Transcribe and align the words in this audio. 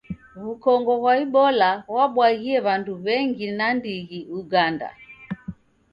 W'ukongo 0.41 0.91
ghwa 1.01 1.13
Ibola 1.25 1.69
ghwabwaghie 1.89 2.57
w'andu 2.65 2.91
w'engi 3.03 3.45
nandighi 3.57 4.19
Uganda. 4.41 4.87